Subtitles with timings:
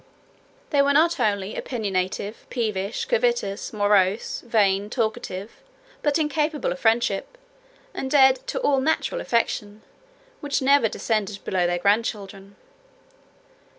[0.71, 5.61] They were not only opinionative, peevish, covetous, morose, vain, talkative,
[6.01, 7.37] but incapable of friendship,
[7.93, 9.83] and dead to all natural affection,
[10.39, 12.55] which never descended below their grandchildren.